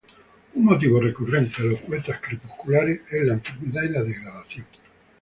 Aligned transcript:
Un 0.55 0.63
motivo 0.65 0.99
recurrente 0.99 1.61
de 1.61 1.69
los 1.73 1.81
poetas 1.81 2.19
crepusculares 2.19 3.01
es 3.11 3.23
la 3.23 3.33
enfermedad 3.33 3.83
y 3.83 3.89
la 3.89 4.01
degradación. 4.01 4.65